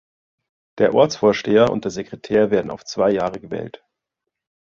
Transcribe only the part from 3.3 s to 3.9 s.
gewählt.